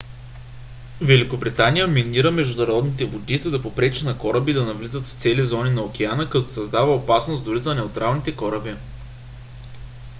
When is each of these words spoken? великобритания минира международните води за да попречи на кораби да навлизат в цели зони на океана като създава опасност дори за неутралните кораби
великобритания 1.01 1.87
минира 1.87 2.31
международните 2.31 3.05
води 3.05 3.37
за 3.37 3.51
да 3.51 3.61
попречи 3.65 4.05
на 4.05 4.17
кораби 4.17 4.53
да 4.53 4.63
навлизат 4.65 5.05
в 5.05 5.11
цели 5.13 5.45
зони 5.45 5.71
на 5.71 5.81
океана 5.81 6.29
като 6.29 6.47
създава 6.47 6.95
опасност 6.95 7.43
дори 7.45 7.59
за 7.59 7.75
неутралните 7.75 8.35
кораби 8.35 8.75